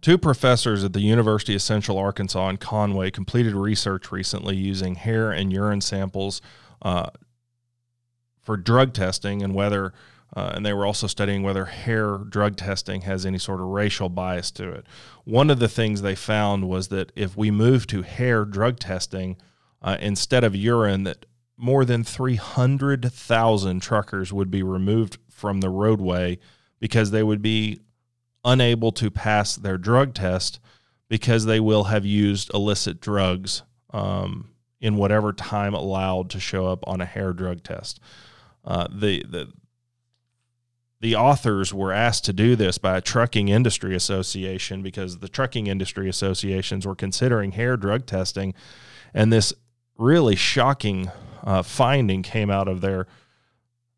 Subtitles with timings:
[0.00, 5.32] Two professors at the University of Central Arkansas in Conway completed research recently using hair
[5.32, 6.40] and urine samples
[6.82, 7.10] uh,
[8.40, 9.92] for drug testing and whether,
[10.36, 14.08] uh, and they were also studying whether hair drug testing has any sort of racial
[14.08, 14.86] bias to it.
[15.24, 19.36] One of the things they found was that if we move to hair drug testing
[19.82, 26.38] uh, instead of urine, that more than 300,000 truckers would be removed from the roadway
[26.78, 27.80] because they would be
[28.48, 30.58] unable to pass their drug test
[31.08, 36.82] because they will have used illicit drugs um, in whatever time allowed to show up
[36.86, 38.00] on a hair drug test.
[38.64, 39.52] Uh, the the
[41.00, 45.68] the authors were asked to do this by a trucking industry association because the trucking
[45.68, 48.52] industry associations were considering hair drug testing,
[49.14, 49.52] and this
[49.96, 51.10] really shocking
[51.44, 53.06] uh, finding came out of their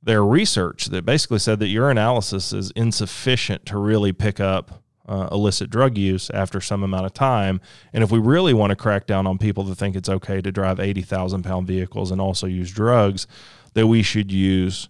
[0.03, 5.69] their research that basically said that urinalysis is insufficient to really pick up uh, illicit
[5.69, 7.61] drug use after some amount of time.
[7.93, 10.53] And if we really want to crack down on people that think it's okay to
[10.53, 13.27] drive 80,000 pound vehicles and also use drugs,
[13.75, 14.89] that we should use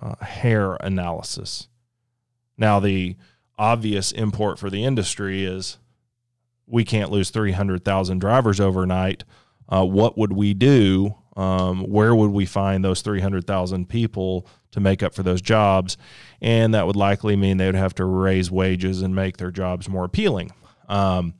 [0.00, 1.68] uh, hair analysis.
[2.58, 3.16] Now, the
[3.58, 5.78] obvious import for the industry is
[6.66, 9.24] we can't lose 300,000 drivers overnight.
[9.68, 15.02] Uh, what would we do um, where would we find those 300,000 people to make
[15.02, 15.96] up for those jobs?
[16.40, 19.88] And that would likely mean they would have to raise wages and make their jobs
[19.88, 20.52] more appealing.
[20.88, 21.34] Um,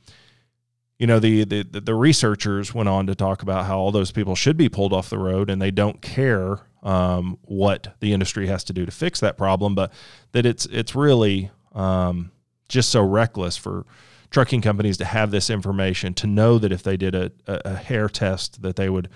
[0.99, 4.35] you know, the, the, the researchers went on to talk about how all those people
[4.35, 8.65] should be pulled off the road and they don't care um, what the industry has
[8.65, 9.93] to do to fix that problem, but
[10.33, 12.31] that it's it's really um,
[12.69, 13.87] just so reckless for
[14.31, 18.09] trucking companies to have this information to know that if they did a, a hair
[18.09, 19.09] test that they would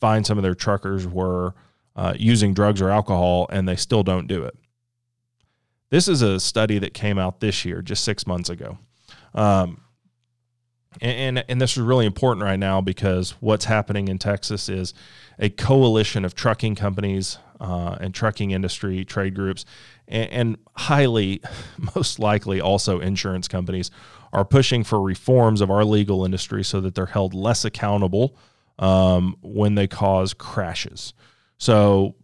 [0.00, 1.54] find some of their truckers were
[1.96, 4.56] uh, using drugs or alcohol and they still don't do it.
[5.90, 8.78] This is a study that came out this year, just six months ago.
[9.34, 9.82] Um,
[11.00, 14.92] and, and, this is really important right now because what's happening in Texas is
[15.38, 19.64] a coalition of trucking companies uh, and trucking industry trade groups
[20.08, 21.42] and, and highly,
[21.94, 23.90] most likely also insurance companies
[24.32, 28.36] are pushing for reforms of our legal industry so that they're held less accountable
[28.80, 31.14] um, when they cause crashes.
[31.58, 32.16] So,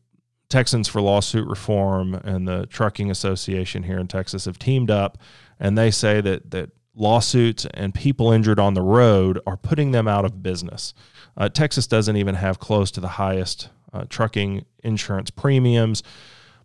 [0.49, 5.19] Texans for Lawsuit Reform and the Trucking Association here in Texas have teamed up,
[5.59, 10.09] and they say that that lawsuits and people injured on the road are putting them
[10.09, 10.95] out of business.
[11.37, 16.03] Uh, Texas doesn't even have close to the highest uh, trucking insurance premiums,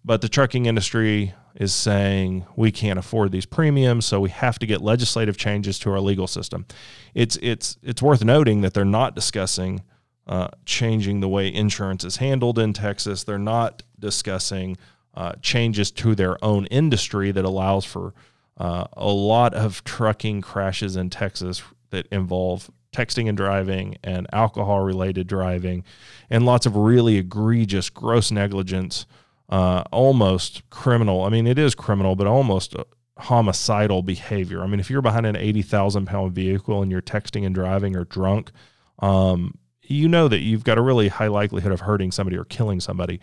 [0.05, 4.65] but the trucking industry is saying we can't afford these premiums, so we have to
[4.65, 6.65] get legislative changes to our legal system.
[7.13, 9.81] It's it's it's worth noting that they're not discussing
[10.27, 13.23] uh, changing the way insurance is handled in Texas.
[13.23, 14.77] They're not discussing
[15.13, 18.13] uh, changes to their own industry that allows for
[18.57, 24.81] uh, a lot of trucking crashes in Texas that involve texting and driving and alcohol
[24.81, 25.83] related driving
[26.29, 29.05] and lots of really egregious gross negligence
[29.51, 31.23] uh, almost criminal.
[31.23, 32.75] I mean, it is criminal, but almost
[33.17, 34.63] homicidal behavior.
[34.63, 38.05] I mean, if you're behind an 80,000 pound vehicle and you're texting and driving or
[38.05, 38.51] drunk,
[38.99, 42.79] um, you know that you've got a really high likelihood of hurting somebody or killing
[42.79, 43.19] somebody.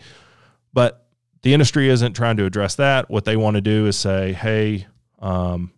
[0.71, 1.07] But
[1.41, 3.09] the industry isn't trying to address that.
[3.09, 4.87] What they want to do is say, hey,
[5.19, 5.71] um,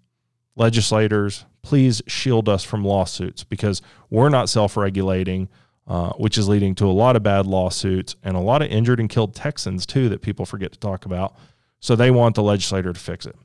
[0.56, 5.47] legislators, please shield us from lawsuits because we're not self regulating.
[5.88, 9.00] Uh, which is leading to a lot of bad lawsuits and a lot of injured
[9.00, 11.36] and killed Texans too that people forget to talk about.
[11.80, 13.36] So they want the legislator to fix it.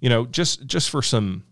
[0.00, 1.44] You know, just just for some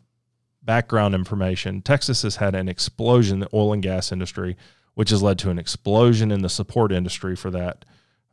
[0.63, 4.57] background information, Texas has had an explosion in the oil and gas industry,
[4.95, 7.85] which has led to an explosion in the support industry for that,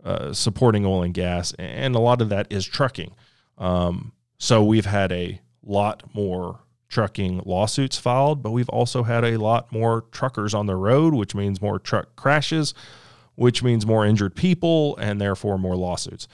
[0.03, 3.15] uh, supporting oil and gas, and a lot of that is trucking.
[3.57, 6.59] Um, so we've had a lot more
[6.93, 11.33] trucking lawsuits filed, but we've also had a lot more truckers on the road, which
[11.33, 12.75] means more truck crashes,
[13.33, 16.27] which means more injured people and therefore more lawsuits.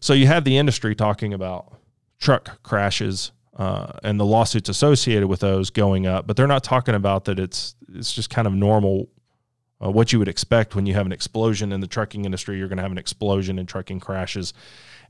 [0.00, 1.76] So you have the industry talking about
[2.18, 6.94] truck crashes uh, and the lawsuits associated with those going up, but they're not talking
[6.94, 9.08] about that it's it's just kind of normal
[9.84, 12.68] uh, what you would expect when you have an explosion in the trucking industry, you're
[12.68, 14.54] going to have an explosion in trucking crashes.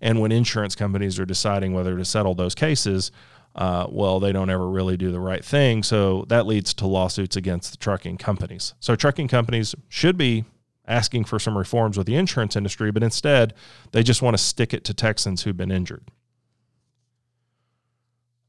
[0.01, 3.13] And when insurance companies are deciding whether to settle those cases,
[3.57, 5.83] uh, well, they don't ever really do the right thing.
[5.83, 8.75] So that leads to lawsuits against the trucking companies.
[8.81, 10.45] So trucking companies should be
[10.87, 13.55] asking for some reforms with the insurance industry, but instead
[13.93, 16.11] they just want to stick it to Texans who've been injured.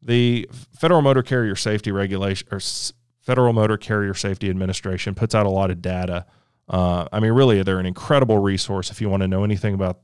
[0.01, 2.59] The Federal Motor Carrier Safety Regulation or
[3.21, 6.25] Federal Motor Carrier Safety Administration puts out a lot of data.
[6.67, 10.01] Uh, I mean, really, they're an incredible resource if you want to know anything about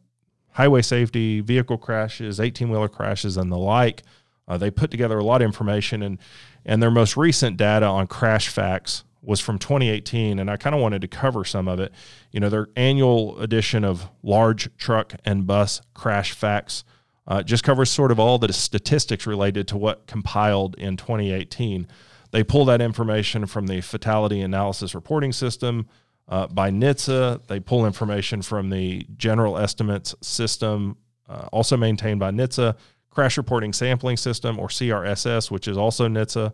[0.51, 4.03] highway safety, vehicle crashes, 18 wheeler crashes, and the like.
[4.47, 6.19] Uh, they put together a lot of information, and
[6.65, 10.81] and their most recent data on crash facts was from 2018, and I kind of
[10.81, 11.93] wanted to cover some of it.
[12.31, 16.83] You know, their annual edition of large truck and bus crash facts
[17.25, 21.87] uh, just covers sort of all the statistics related to what compiled in 2018.
[22.31, 25.87] They pull that information from the Fatality Analysis Reporting System
[26.27, 27.47] uh, by NHTSA.
[27.47, 30.97] They pull information from the General Estimates System,
[31.29, 32.75] uh, also maintained by NHTSA,
[33.13, 36.53] Crash Reporting Sampling System, or CRSS, which is also NHTSA,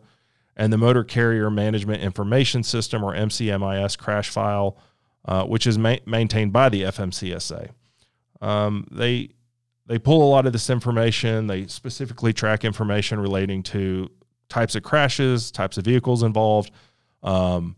[0.55, 4.77] and the Motor Carrier Management Information System, or MCMIS crash file,
[5.25, 7.69] uh, which is ma- maintained by the FMCSA.
[8.41, 9.29] Um, they
[9.85, 11.47] they pull a lot of this information.
[11.47, 14.09] They specifically track information relating to
[14.47, 16.71] types of crashes, types of vehicles involved,
[17.23, 17.75] um,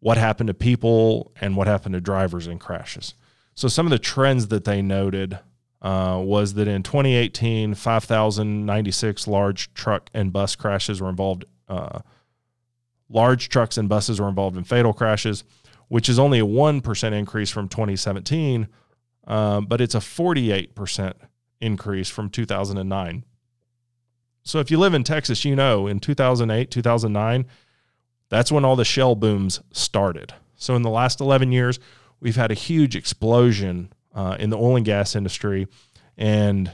[0.00, 3.14] what happened to people, and what happened to drivers in crashes.
[3.54, 5.38] So some of the trends that they noted
[5.84, 11.44] uh, was that in 2018, 5,096 large truck and bus crashes were involved.
[11.68, 12.00] Uh,
[13.10, 15.44] large trucks and buses were involved in fatal crashes,
[15.88, 18.66] which is only a 1% increase from 2017,
[19.26, 21.12] um, but it's a 48%
[21.60, 23.24] increase from 2009.
[24.42, 27.44] So if you live in Texas, you know in 2008, 2009,
[28.30, 30.32] that's when all the shale booms started.
[30.56, 31.78] So in the last 11 years,
[32.20, 35.66] we've had a huge explosion uh, in the oil and gas industry
[36.16, 36.72] and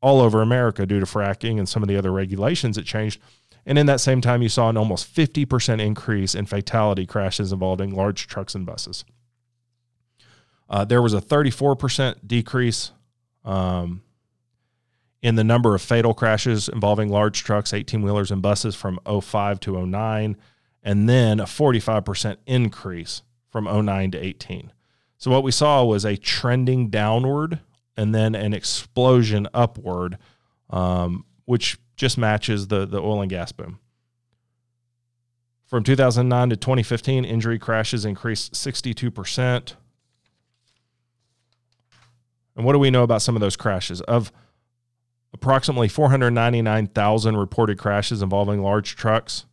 [0.00, 3.20] all over America due to fracking and some of the other regulations that changed.
[3.66, 7.94] And in that same time, you saw an almost 50% increase in fatality crashes involving
[7.94, 9.04] large trucks and buses.
[10.70, 12.92] Uh, there was a 34% decrease
[13.44, 14.02] um,
[15.22, 19.60] in the number of fatal crashes involving large trucks, 18 wheelers, and buses from 05
[19.60, 20.36] to 09,
[20.82, 24.72] and then a 45% increase from 09 to 18.
[25.18, 27.60] So what we saw was a trending downward
[27.96, 30.16] and then an explosion upward,
[30.70, 33.80] um, which just matches the, the oil and gas boom.
[35.66, 39.74] From 2009 to 2015, injury crashes increased 62%.
[42.56, 44.00] And what do we know about some of those crashes?
[44.02, 44.32] Of
[45.34, 49.44] approximately 499,000 reported crashes involving large trucks,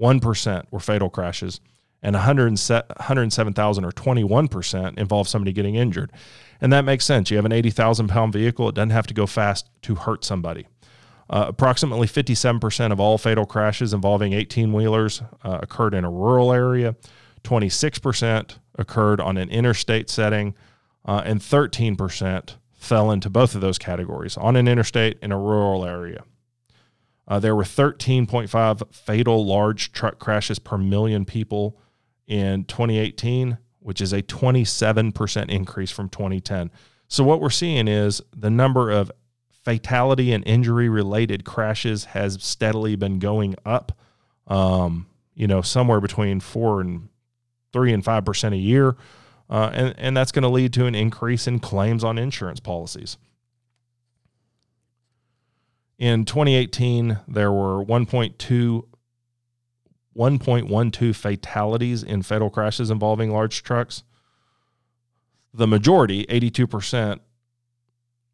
[0.00, 1.60] 1% were fatal crashes,
[2.04, 6.12] and 107,000 or 21% involve somebody getting injured.
[6.60, 7.30] And that makes sense.
[7.30, 10.68] You have an 80,000 pound vehicle, it doesn't have to go fast to hurt somebody.
[11.30, 16.52] Uh, approximately 57% of all fatal crashes involving 18 wheelers uh, occurred in a rural
[16.52, 16.94] area,
[17.42, 20.54] 26% occurred on an interstate setting,
[21.06, 25.86] uh, and 13% fell into both of those categories on an interstate in a rural
[25.86, 26.22] area.
[27.26, 31.78] Uh, there were 13.5 fatal large truck crashes per million people
[32.26, 36.70] in 2018, which is a 27% increase from 2010.
[37.08, 39.12] So, what we're seeing is the number of
[39.64, 43.98] fatality and injury related crashes has steadily been going up,
[44.46, 47.08] um, you know, somewhere between four and
[47.72, 48.96] three and 5% a year.
[49.50, 53.18] Uh, and, and that's going to lead to an increase in claims on insurance policies.
[55.98, 58.84] In 2018, there were 1.2
[60.16, 64.04] 1.12 fatalities in fatal crashes involving large trucks.
[65.52, 67.20] The majority, 82%,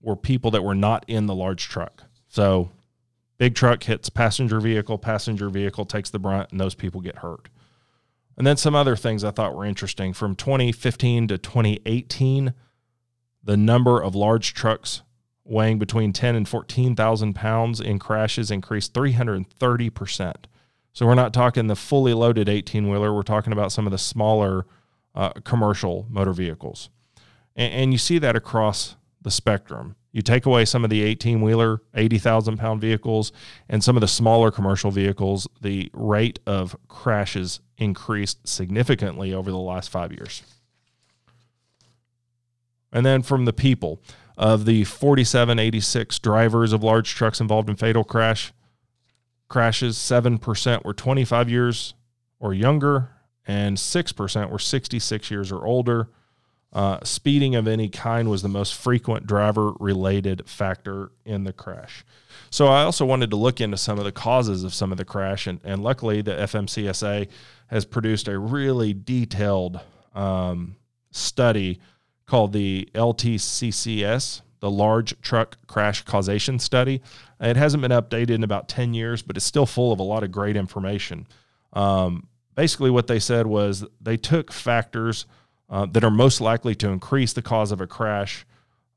[0.01, 2.05] were people that were not in the large truck.
[2.29, 2.71] So,
[3.39, 7.49] big truck hits passenger vehicle, passenger vehicle takes the brunt, and those people get hurt.
[8.37, 10.15] And then some other things I thought were interesting.
[10.15, 12.55] From 2015 to 2018,
[13.43, 15.03] the number of large trucks
[15.45, 20.35] weighing between 10 and 14,000 pounds in crashes increased 330%.
[20.93, 23.99] So we're not talking the fully loaded 18 wheeler, we're talking about some of the
[23.99, 24.67] smaller
[25.15, 26.91] uh, commercial motor vehicles.
[27.57, 29.97] And, and you see that across the spectrum.
[30.13, 33.31] You take away some of the 18 wheeler, 80,000 pound vehicles,
[33.69, 39.59] and some of the smaller commercial vehicles, the rate of crashes increased significantly over the
[39.59, 40.43] last five years.
[42.93, 44.03] And then from the people,
[44.41, 48.55] of the 4786 drivers of large trucks involved in fatal crash
[49.51, 51.93] crashes, 7% were 25 years
[52.39, 53.11] or younger,
[53.47, 56.09] and 6% were 66 years or older.
[56.73, 62.05] Uh, speeding of any kind was the most frequent driver related factor in the crash.
[62.49, 65.05] So I also wanted to look into some of the causes of some of the
[65.05, 67.29] crash, and, and luckily the FMCSA
[67.67, 69.81] has produced a really detailed
[70.15, 70.77] um,
[71.11, 71.81] study
[72.25, 77.03] called the LTCCS, the Large Truck Crash Causation Study.
[77.41, 80.23] It hasn't been updated in about 10 years, but it's still full of a lot
[80.23, 81.27] of great information.
[81.73, 85.27] Um, basically, what they said was they took factors
[85.69, 88.45] uh, that are most likely to increase the cause of a crash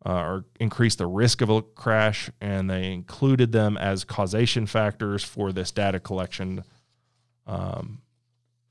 [0.06, 5.24] uh, or increase the risk of a crash, and they included them as causation factors
[5.24, 6.64] for this data collection
[7.48, 8.02] um,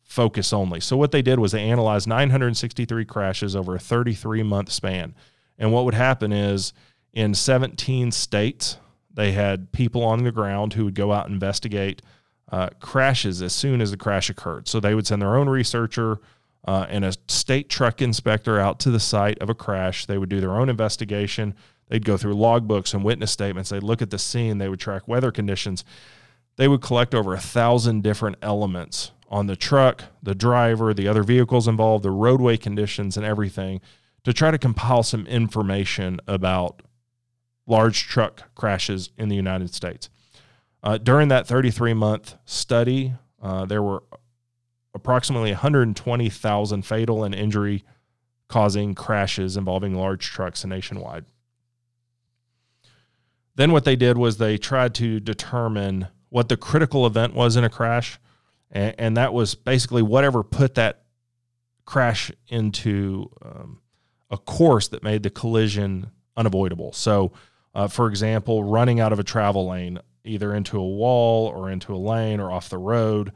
[0.03, 0.81] focus only.
[0.81, 5.15] So, what they did was they analyzed 963 crashes over a 33 month span.
[5.63, 6.73] And what would happen is
[7.13, 8.79] in 17 states,
[9.15, 12.03] they had people on the ground who would go out and investigate
[12.51, 14.67] uh, crashes as soon as the crash occurred.
[14.67, 16.19] So, they would send their own researcher
[16.67, 20.05] uh, and a state truck inspector out to the site of a crash.
[20.07, 21.55] They would do their own investigation.
[21.89, 23.71] They'd go through logbooks and witness statements.
[23.71, 24.59] They'd look at the scene.
[24.59, 25.85] They would track weather conditions.
[26.57, 31.23] They would collect over a thousand different elements on the truck, the driver, the other
[31.23, 33.81] vehicles involved, the roadway conditions, and everything
[34.25, 36.83] to try to compile some information about
[37.67, 40.09] large truck crashes in the United States.
[40.83, 44.03] Uh, during that 33 month study, uh, there were
[44.95, 47.85] approximately 120,000 fatal and injury
[48.49, 51.25] causing crashes involving large trucks nationwide.
[53.55, 57.65] Then what they did was they tried to determine what the critical event was in
[57.65, 58.19] a crash,
[58.71, 61.03] and, and that was basically whatever put that
[61.85, 63.82] crash into um,
[64.33, 66.93] a course that made the collision unavoidable.
[66.93, 67.33] So,
[67.75, 71.95] uh, for example, running out of a travel lane, either into a wall or into
[71.95, 73.33] a lane or off the road,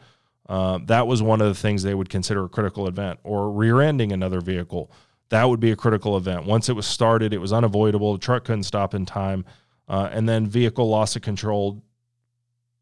[0.49, 3.81] uh, that was one of the things they would consider a critical event, or rear
[3.81, 4.91] ending another vehicle.
[5.29, 6.47] That would be a critical event.
[6.47, 8.13] Once it was started, it was unavoidable.
[8.13, 9.45] The truck couldn't stop in time.
[9.89, 11.83] Uh, and then vehicle loss of control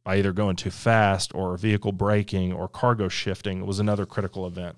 [0.04, 4.76] by either going too fast or vehicle braking or cargo shifting was another critical event.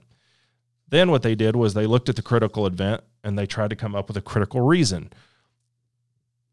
[0.88, 3.76] Then what they did was they looked at the critical event and they tried to
[3.76, 5.12] come up with a critical reason.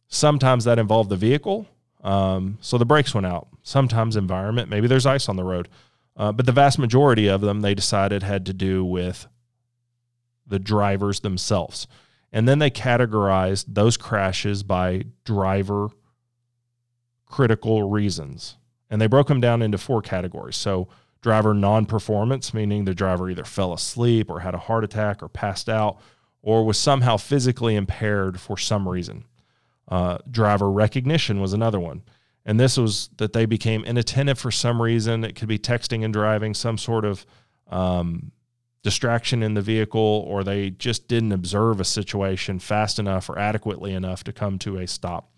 [0.07, 1.67] Sometimes that involved the vehicle,
[2.03, 3.47] um, so the brakes went out.
[3.63, 5.69] Sometimes environment, maybe there's ice on the road.
[6.15, 9.27] Uh, but the vast majority of them they decided had to do with
[10.45, 11.87] the drivers themselves.
[12.31, 15.89] And then they categorized those crashes by driver
[17.25, 18.57] critical reasons.
[18.89, 20.55] And they broke them down into four categories.
[20.55, 20.87] So,
[21.23, 25.29] driver non performance, meaning the driver either fell asleep or had a heart attack or
[25.29, 25.99] passed out
[26.43, 29.23] or was somehow physically impaired for some reason.
[29.87, 32.03] Uh, driver recognition was another one.
[32.45, 35.23] And this was that they became inattentive for some reason.
[35.23, 37.25] It could be texting and driving, some sort of
[37.69, 38.33] um,
[38.83, 43.93] distraction in the vehicle, or they just didn't observe a situation fast enough or adequately
[43.93, 45.29] enough to come to a stop.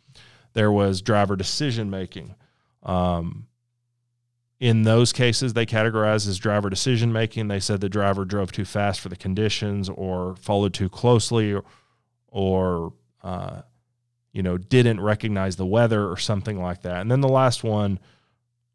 [0.53, 2.33] There was driver decision making.
[2.81, 3.45] Um,
[4.65, 7.49] in those cases, they categorized as driver decision making.
[7.49, 11.63] They said the driver drove too fast for the conditions, or followed too closely, or,
[12.29, 13.61] or uh,
[14.31, 17.01] you know, didn't recognize the weather or something like that.
[17.01, 17.99] And then the last one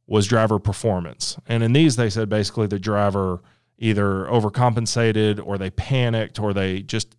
[0.07, 1.37] was driver performance.
[1.49, 3.43] And in these, they said basically the driver
[3.77, 7.17] either overcompensated or they panicked or they just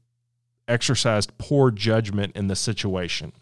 [0.69, 3.33] exercised poor judgment in the situation.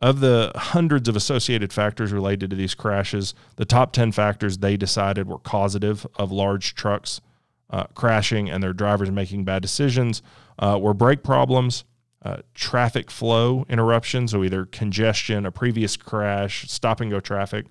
[0.00, 4.76] Of the hundreds of associated factors related to these crashes, the top 10 factors they
[4.78, 7.20] decided were causative of large trucks
[7.68, 10.22] uh, crashing and their drivers making bad decisions
[10.58, 11.84] uh, were brake problems,
[12.22, 17.66] uh, traffic flow interruptions, so either congestion, a previous crash, stop and go traffic,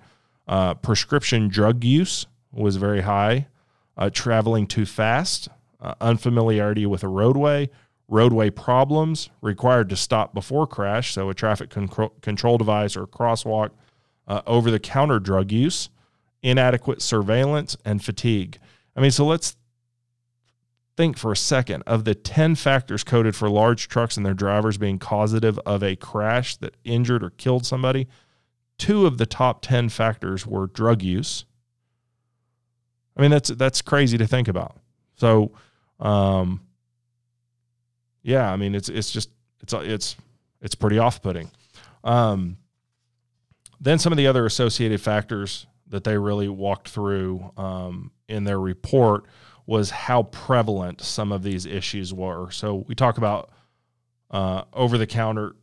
[0.48, 3.48] uh, prescription drug use was very high,
[3.98, 5.50] uh, traveling too fast,
[5.82, 7.70] uh, unfamiliarity with a roadway,
[8.10, 13.70] roadway problems, required to stop before crash, so a traffic con- control device or crosswalk,
[14.28, 15.90] uh, over the counter drug use,
[16.42, 18.60] inadequate surveillance, and fatigue.
[18.96, 19.56] I mean, so let's
[20.98, 24.78] think for a second of the 10 factors coded for large trucks and their drivers
[24.78, 28.08] being causative of a crash that injured or killed somebody,
[28.78, 31.46] two of the top 10 factors were drug use.
[33.16, 34.78] I mean, that's that's crazy to think about.
[35.16, 35.52] So,
[36.00, 36.62] um,
[38.22, 39.30] yeah, I mean, it's it's just
[39.62, 40.16] it's it's
[40.62, 41.50] it's pretty off-putting.
[42.04, 42.58] Um,
[43.80, 48.60] then some of the other associated factors that they really walked through um, in their
[48.60, 49.26] report
[49.66, 52.50] was how prevalent some of these issues were.
[52.52, 53.52] So we talk about
[54.32, 55.56] uh, over the counter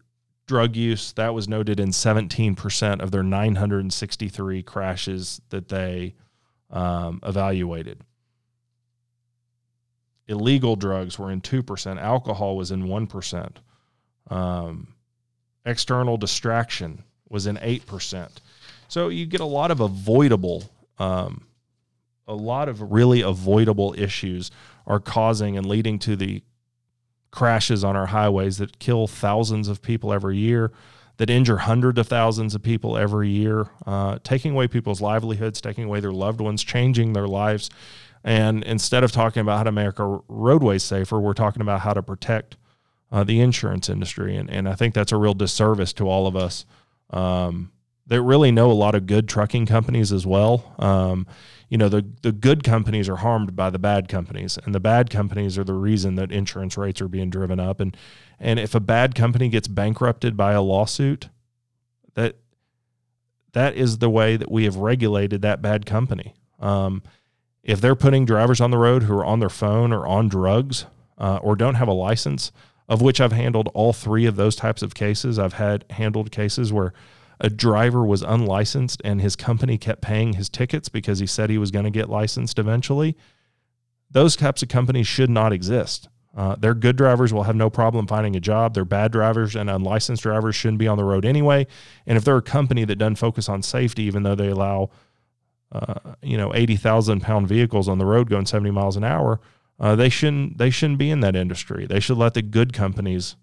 [0.46, 1.12] drug use.
[1.12, 6.14] That was noted in 17% of their 963 crashes that they
[6.70, 8.02] um, evaluated.
[10.28, 13.50] Illegal drugs were in 2%, alcohol was in 1%,
[14.30, 14.88] um,
[15.64, 18.28] external distraction was in 8%.
[18.88, 20.64] So you get a lot of avoidable,
[20.98, 21.46] um,
[22.26, 24.50] a lot of really avoidable issues
[24.86, 26.42] are causing and leading to the
[27.30, 30.72] crashes on our highways that kill thousands of people every year,
[31.18, 35.84] that injure hundreds of thousands of people every year, uh, taking away people's livelihoods, taking
[35.84, 37.70] away their loved ones, changing their lives.
[38.26, 41.94] And instead of talking about how to make our roadways safer, we're talking about how
[41.94, 42.56] to protect
[43.12, 44.36] uh, the insurance industry.
[44.36, 46.66] And, and I think that's a real disservice to all of us.
[47.10, 47.70] Um,
[48.08, 50.74] that really know a lot of good trucking companies as well.
[50.78, 51.26] Um,
[51.68, 55.08] you know, the, the good companies are harmed by the bad companies, and the bad
[55.10, 57.80] companies are the reason that insurance rates are being driven up.
[57.80, 57.96] And
[58.38, 61.30] and if a bad company gets bankrupted by a lawsuit,
[62.14, 62.36] that
[63.52, 66.34] that is the way that we have regulated that bad company.
[66.60, 67.02] Um,
[67.66, 70.86] if they're putting drivers on the road who are on their phone or on drugs
[71.18, 72.52] uh, or don't have a license,
[72.88, 75.36] of which I've handled all three of those types of cases.
[75.36, 76.92] I've had handled cases where
[77.40, 81.58] a driver was unlicensed and his company kept paying his tickets because he said he
[81.58, 83.16] was going to get licensed eventually.
[84.12, 86.08] Those types of companies should not exist.
[86.36, 88.74] Uh, their good drivers will have no problem finding a job.
[88.74, 91.66] Their bad drivers and unlicensed drivers shouldn't be on the road anyway.
[92.06, 94.90] And if they're a company that doesn't focus on safety, even though they allow,
[95.72, 99.40] uh, you know, eighty thousand pound vehicles on the road going seventy miles an hour,
[99.78, 101.86] uh, they shouldn't they shouldn't be in that industry.
[101.86, 103.36] They should let the good companies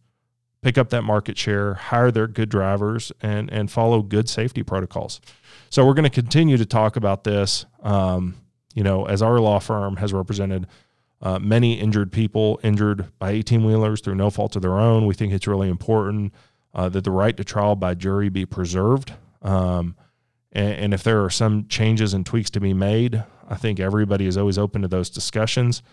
[0.62, 5.22] pick up that market share, hire their good drivers, and and follow good safety protocols.
[5.70, 7.66] So we're going to continue to talk about this.
[7.82, 8.36] Um,
[8.74, 10.68] you know, as our law firm has represented
[11.22, 15.14] uh, many injured people injured by 18 wheelers through no fault of their own, we
[15.14, 16.34] think it's really important
[16.74, 19.14] uh, that the right to trial by jury be preserved.
[19.42, 19.96] Um,
[20.54, 24.26] and, and if there are some changes and tweaks to be made, I think everybody
[24.26, 25.84] is always open to those discussions.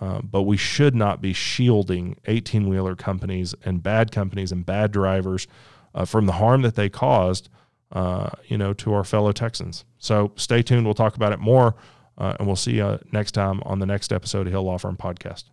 [0.00, 4.92] Uh, but we should not be shielding 18 wheeler companies and bad companies and bad
[4.92, 5.46] drivers
[5.94, 7.48] uh, from the harm that they caused,
[7.92, 9.84] uh, you know, to our fellow Texans.
[9.98, 10.84] So stay tuned.
[10.84, 11.74] We'll talk about it more,
[12.16, 14.96] uh, and we'll see you next time on the next episode of Hill Law Firm
[14.96, 15.44] Podcast.